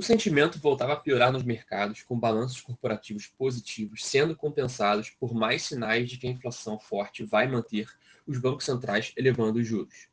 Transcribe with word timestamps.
O 0.00 0.02
sentimento 0.02 0.58
voltava 0.58 0.94
a 0.94 0.96
piorar 0.96 1.30
nos 1.30 1.42
mercados, 1.42 2.02
com 2.02 2.18
balanços 2.18 2.62
corporativos 2.62 3.26
positivos 3.26 4.02
sendo 4.02 4.34
compensados 4.34 5.10
por 5.10 5.34
mais 5.34 5.64
sinais 5.64 6.08
de 6.08 6.16
que 6.16 6.26
a 6.26 6.30
inflação 6.30 6.80
forte 6.80 7.22
vai 7.22 7.46
manter 7.46 7.86
os 8.26 8.38
bancos 8.38 8.64
centrais 8.64 9.12
elevando 9.14 9.58
os 9.58 9.66
juros. 9.66 10.08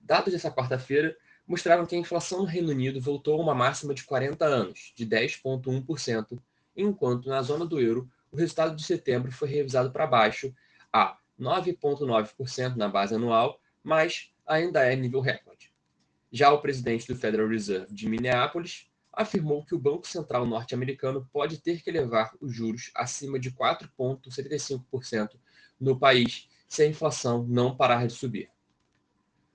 Dados 0.00 0.32
dessa 0.32 0.48
quarta-feira 0.48 1.16
mostraram 1.44 1.86
que 1.86 1.96
a 1.96 1.98
inflação 1.98 2.42
no 2.42 2.44
Reino 2.44 2.70
Unido 2.70 3.00
voltou 3.00 3.36
a 3.36 3.42
uma 3.42 3.52
máxima 3.52 3.92
de 3.92 4.04
40 4.04 4.44
anos, 4.44 4.92
de 4.94 5.04
10,1%, 5.04 6.40
enquanto 6.76 7.28
na 7.28 7.42
zona 7.42 7.66
do 7.66 7.80
euro 7.80 8.08
o 8.30 8.36
resultado 8.36 8.76
de 8.76 8.84
setembro 8.84 9.32
foi 9.32 9.48
revisado 9.48 9.90
para 9.90 10.06
baixo 10.06 10.54
a 10.92 11.18
9,9% 11.36 12.76
na 12.76 12.88
base 12.88 13.16
anual, 13.16 13.60
mas 13.82 14.32
ainda 14.46 14.84
é 14.84 14.94
nível 14.94 15.20
recorde. 15.20 15.72
Já 16.30 16.52
o 16.52 16.60
presidente 16.60 17.08
do 17.08 17.16
Federal 17.16 17.48
Reserve 17.48 17.92
de 17.92 18.08
Minneapolis 18.08 18.88
afirmou 19.12 19.64
que 19.64 19.74
o 19.74 19.78
Banco 19.78 20.06
Central 20.06 20.46
norte-americano 20.46 21.28
pode 21.32 21.58
ter 21.58 21.82
que 21.82 21.90
elevar 21.90 22.34
os 22.40 22.54
juros 22.54 22.90
acima 22.94 23.38
de 23.38 23.50
4,75% 23.50 25.36
no 25.78 25.98
país 25.98 26.48
se 26.68 26.82
a 26.82 26.86
inflação 26.86 27.44
não 27.48 27.76
parar 27.76 28.06
de 28.06 28.12
subir. 28.12 28.50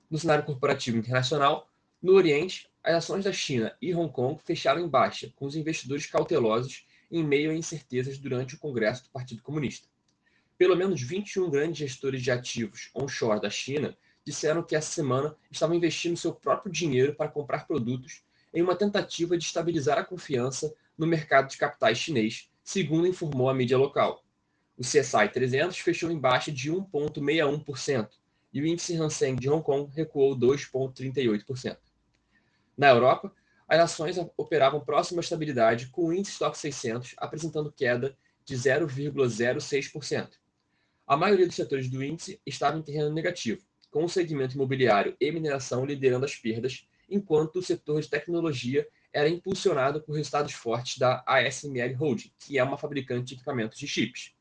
No 0.09 0.17
cenário 0.17 0.45
corporativo 0.45 0.97
internacional, 0.97 1.69
no 2.01 2.13
Oriente, 2.13 2.69
as 2.83 2.95
ações 2.95 3.23
da 3.23 3.33
China 3.33 3.75
e 3.81 3.95
Hong 3.95 4.11
Kong 4.11 4.39
fecharam 4.43 4.81
em 4.81 4.87
baixa, 4.87 5.31
com 5.35 5.45
os 5.45 5.55
investidores 5.55 6.05
cautelosos 6.05 6.85
em 7.11 7.23
meio 7.23 7.51
a 7.51 7.55
incertezas 7.55 8.17
durante 8.17 8.55
o 8.55 8.59
Congresso 8.59 9.03
do 9.05 9.09
Partido 9.09 9.41
Comunista. 9.41 9.87
Pelo 10.57 10.75
menos 10.75 11.01
21 11.01 11.49
grandes 11.49 11.77
gestores 11.77 12.21
de 12.21 12.31
ativos 12.31 12.89
onshore 12.93 13.41
da 13.41 13.49
China 13.49 13.97
disseram 14.23 14.63
que 14.63 14.75
essa 14.75 14.91
semana 14.91 15.35
estavam 15.51 15.75
investindo 15.75 16.17
seu 16.17 16.33
próprio 16.33 16.71
dinheiro 16.71 17.15
para 17.15 17.29
comprar 17.29 17.67
produtos 17.67 18.23
em 18.55 18.61
uma 18.61 18.75
tentativa 18.75 19.37
de 19.37 19.43
estabilizar 19.43 19.97
a 19.99 20.05
confiança 20.05 20.73
no 20.97 21.05
mercado 21.05 21.49
de 21.49 21.57
capitais 21.57 21.97
chinês, 21.97 22.49
segundo 22.63 23.05
informou 23.05 23.49
a 23.49 23.53
mídia 23.53 23.77
local. 23.77 24.23
O 24.77 24.81
CSI 24.81 25.29
300 25.31 25.77
fechou 25.77 26.09
em 26.09 26.17
baixa 26.17 26.51
de 26.51 26.71
1,61% 26.71 28.09
e 28.53 28.61
o 28.61 28.65
índice 28.65 28.95
Hang 28.95 29.35
de 29.35 29.49
Hong 29.49 29.63
Kong 29.63 29.91
recuou 29.93 30.37
2,38%. 30.37 31.77
Na 32.77 32.89
Europa, 32.89 33.33
as 33.67 33.79
ações 33.79 34.17
operavam 34.37 34.79
próximo 34.79 35.19
à 35.19 35.21
estabilidade, 35.21 35.87
com 35.87 36.05
o 36.05 36.13
índice 36.13 36.33
Stock 36.33 36.57
600 36.57 37.15
apresentando 37.17 37.71
queda 37.71 38.17
de 38.45 38.55
0,06%. 38.55 40.29
A 41.05 41.17
maioria 41.17 41.45
dos 41.45 41.55
setores 41.55 41.89
do 41.89 42.03
índice 42.03 42.39
estava 42.45 42.77
em 42.77 42.81
terreno 42.81 43.11
negativo, 43.11 43.61
com 43.91 44.05
o 44.05 44.09
segmento 44.09 44.55
imobiliário 44.55 45.15
e 45.19 45.31
mineração 45.31 45.85
liderando 45.85 46.25
as 46.25 46.35
perdas, 46.35 46.87
enquanto 47.09 47.57
o 47.57 47.63
setor 47.63 48.01
de 48.01 48.09
tecnologia 48.09 48.87
era 49.13 49.29
impulsionado 49.29 50.01
por 50.01 50.15
resultados 50.15 50.53
fortes 50.53 50.97
da 50.97 51.23
ASML 51.25 51.95
Holding, 51.95 52.31
que 52.39 52.57
é 52.59 52.63
uma 52.63 52.77
fabricante 52.77 53.27
de 53.27 53.33
equipamentos 53.35 53.79
de 53.79 53.87
chips. 53.87 54.33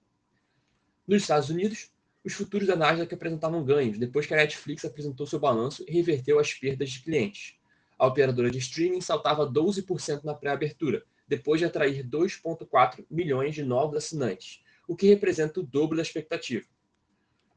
Nos 1.07 1.23
Estados 1.23 1.51
Unidos, 1.51 1.91
os 2.25 2.33
futuros 2.33 2.67
da 2.67 2.75
Nasdaq 2.75 3.15
apresentavam 3.15 3.63
ganhos 3.63 3.99
depois 3.99 4.27
que 4.27 4.35
a 4.35 4.39
Netflix 4.39 4.85
apresentou 4.85 5.27
seu 5.27 5.39
balanço 5.39 5.85
e 5.87 5.93
reverteu 5.93 6.41
as 6.41 6.53
perdas 6.55 6.91
de 6.91 7.01
clientes. 7.01 7.55
A 7.99 8.07
operadora 8.07 8.51
de 8.51 8.59
streaming 8.59 9.01
saltava 9.01 9.47
12% 9.47 10.25
na 10.25 10.35
pré-abertura, 10.35 11.05
depois 11.29 11.61
de 11.61 11.67
atrair 11.67 12.03
2,4 12.03 13.05
milhões 13.11 13.55
de 13.55 13.63
novos 13.63 13.97
assinantes, 13.97 14.63
o 14.89 14.97
que 14.97 15.07
representa 15.07 15.61
o 15.61 15.63
dobro 15.63 15.97
da 15.97 16.03
expectativa. 16.03 16.67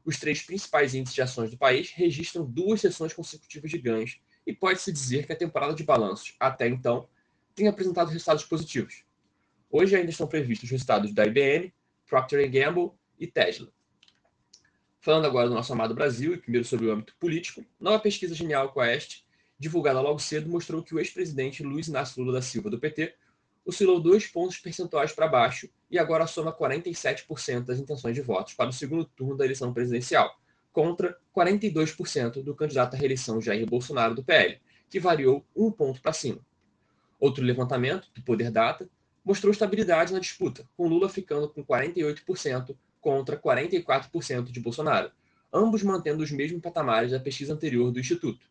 Os 0.04 0.18
três 0.18 0.42
principais 0.42 0.94
índices 0.94 1.14
de 1.14 1.22
ações 1.22 1.50
do 1.50 1.58
país 1.58 1.90
registram 1.90 2.44
duas 2.44 2.80
sessões 2.80 3.12
consecutivas 3.12 3.70
de 3.70 3.78
ganhos 3.78 4.20
e 4.48 4.54
pode-se 4.54 4.90
dizer 4.90 5.26
que 5.26 5.32
a 5.34 5.36
temporada 5.36 5.74
de 5.74 5.84
balanços, 5.84 6.34
até 6.40 6.66
então, 6.66 7.06
tem 7.54 7.68
apresentado 7.68 8.08
resultados 8.08 8.46
positivos. 8.46 9.04
Hoje 9.70 9.94
ainda 9.94 10.08
estão 10.08 10.26
previstos 10.26 10.64
os 10.64 10.70
resultados 10.70 11.12
da 11.12 11.26
IBM, 11.26 11.70
Procter 12.06 12.50
Gamble 12.50 12.92
e 13.18 13.26
Tesla. 13.26 13.68
Falando 15.00 15.26
agora 15.26 15.50
do 15.50 15.54
nosso 15.54 15.70
amado 15.70 15.94
Brasil 15.94 16.32
e 16.32 16.38
primeiro 16.38 16.66
sobre 16.66 16.86
o 16.86 16.92
âmbito 16.92 17.14
político, 17.20 17.62
nova 17.78 18.00
pesquisa 18.00 18.34
Genial 18.34 18.72
Quest, 18.72 19.22
divulgada 19.58 20.00
logo 20.00 20.18
cedo, 20.18 20.48
mostrou 20.48 20.82
que 20.82 20.94
o 20.94 20.98
ex-presidente 20.98 21.62
Luiz 21.62 21.86
Inácio 21.86 22.22
Lula 22.22 22.32
da 22.38 22.42
Silva 22.42 22.70
do 22.70 22.78
PT 22.78 23.14
oscilou 23.66 24.00
dois 24.00 24.26
pontos 24.26 24.56
percentuais 24.56 25.12
para 25.12 25.28
baixo 25.28 25.68
e 25.90 25.98
agora 25.98 26.26
soma 26.26 26.56
47% 26.56 27.66
das 27.66 27.78
intenções 27.78 28.14
de 28.14 28.22
votos 28.22 28.54
para 28.54 28.70
o 28.70 28.72
segundo 28.72 29.04
turno 29.04 29.36
da 29.36 29.44
eleição 29.44 29.74
presidencial, 29.74 30.40
contra 30.78 31.18
42% 31.36 32.40
do 32.40 32.54
candidato 32.54 32.94
à 32.94 32.96
reeleição 32.96 33.40
Jair 33.40 33.66
Bolsonaro 33.66 34.14
do 34.14 34.22
PL, 34.22 34.60
que 34.88 35.00
variou 35.00 35.44
um 35.56 35.72
ponto 35.72 36.00
para 36.00 36.12
cima. 36.12 36.38
Outro 37.18 37.42
levantamento, 37.42 38.08
do 38.14 38.22
Poder 38.22 38.52
Data, 38.52 38.88
mostrou 39.24 39.50
estabilidade 39.50 40.12
na 40.12 40.20
disputa, 40.20 40.64
com 40.76 40.86
Lula 40.86 41.08
ficando 41.08 41.48
com 41.48 41.64
48% 41.64 42.76
contra 43.00 43.36
44% 43.36 44.52
de 44.52 44.60
Bolsonaro, 44.60 45.10
ambos 45.52 45.82
mantendo 45.82 46.22
os 46.22 46.30
mesmos 46.30 46.62
patamares 46.62 47.10
da 47.10 47.18
pesquisa 47.18 47.54
anterior 47.54 47.90
do 47.90 47.98
Instituto. 47.98 48.46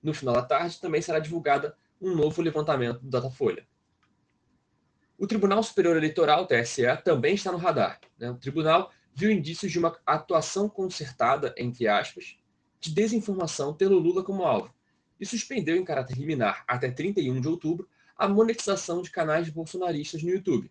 No 0.00 0.14
final 0.14 0.36
da 0.36 0.42
tarde, 0.42 0.80
também 0.80 1.02
será 1.02 1.18
divulgada 1.18 1.76
um 2.00 2.14
novo 2.14 2.40
levantamento 2.40 3.00
do 3.00 3.10
Datafolha. 3.10 3.66
O 5.18 5.26
Tribunal 5.26 5.60
Superior 5.64 5.96
Eleitoral, 5.96 6.46
TSE, 6.46 6.84
também 7.02 7.34
está 7.34 7.50
no 7.50 7.58
radar. 7.58 7.98
Né? 8.16 8.30
O 8.30 8.36
tribunal 8.36 8.92
viu 9.18 9.32
indícios 9.32 9.72
de 9.72 9.80
uma 9.80 9.98
atuação 10.06 10.68
concertada, 10.68 11.52
entre 11.58 11.88
aspas, 11.88 12.38
de 12.78 12.94
desinformação 12.94 13.74
tendo 13.74 13.98
Lula 13.98 14.22
como 14.22 14.44
alvo 14.44 14.72
e 15.18 15.26
suspendeu 15.26 15.74
em 15.74 15.84
caráter 15.84 16.16
liminar 16.16 16.62
até 16.68 16.88
31 16.88 17.40
de 17.40 17.48
outubro 17.48 17.88
a 18.16 18.28
monetização 18.28 19.02
de 19.02 19.10
canais 19.10 19.50
bolsonaristas 19.50 20.22
no 20.22 20.30
YouTube, 20.30 20.70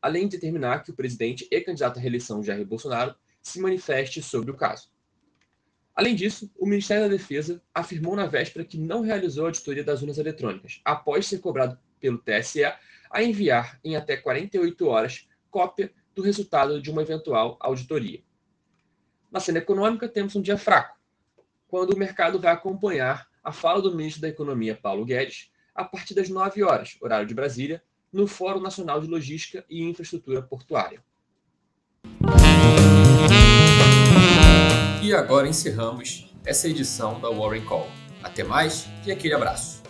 além 0.00 0.26
de 0.26 0.38
determinar 0.38 0.82
que 0.82 0.90
o 0.90 0.94
presidente 0.94 1.46
e 1.50 1.60
candidato 1.60 1.98
à 1.98 2.00
reeleição 2.00 2.42
Jair 2.42 2.64
Bolsonaro 2.64 3.14
se 3.42 3.60
manifeste 3.60 4.22
sobre 4.22 4.50
o 4.50 4.56
caso. 4.56 4.90
Além 5.94 6.14
disso, 6.14 6.50
o 6.58 6.64
Ministério 6.64 7.02
da 7.02 7.14
Defesa 7.14 7.62
afirmou 7.74 8.16
na 8.16 8.24
véspera 8.24 8.64
que 8.64 8.78
não 8.78 9.02
realizou 9.02 9.44
a 9.44 9.48
auditoria 9.48 9.84
das 9.84 10.00
urnas 10.00 10.16
eletrônicas, 10.16 10.80
após 10.82 11.26
ser 11.26 11.40
cobrado 11.40 11.78
pelo 12.00 12.16
TSE 12.16 12.64
a 12.64 13.22
enviar 13.22 13.78
em 13.84 13.96
até 13.96 14.16
48 14.16 14.86
horas 14.86 15.28
cópia 15.50 15.92
do 16.14 16.22
resultado 16.22 16.80
de 16.80 16.90
uma 16.90 17.02
eventual 17.02 17.56
auditoria. 17.60 18.22
Na 19.30 19.40
cena 19.40 19.58
econômica, 19.58 20.08
temos 20.08 20.36
um 20.36 20.42
dia 20.42 20.58
fraco, 20.58 20.98
quando 21.66 21.94
o 21.94 21.98
mercado 21.98 22.38
vai 22.38 22.52
acompanhar 22.52 23.26
a 23.42 23.50
fala 23.50 23.80
do 23.80 23.94
ministro 23.94 24.20
da 24.20 24.28
Economia, 24.28 24.78
Paulo 24.80 25.04
Guedes, 25.04 25.50
a 25.74 25.84
partir 25.84 26.14
das 26.14 26.28
9 26.28 26.62
horas, 26.62 26.96
horário 27.00 27.26
de 27.26 27.34
Brasília, 27.34 27.82
no 28.12 28.26
Fórum 28.26 28.60
Nacional 28.60 29.00
de 29.00 29.06
Logística 29.06 29.64
e 29.68 29.82
Infraestrutura 29.82 30.42
Portuária. 30.42 31.02
E 35.02 35.14
agora 35.14 35.48
encerramos 35.48 36.32
essa 36.44 36.68
edição 36.68 37.20
da 37.20 37.30
Warren 37.30 37.64
Call. 37.64 37.88
Até 38.22 38.44
mais 38.44 38.86
e 39.04 39.10
aquele 39.10 39.34
abraço. 39.34 39.81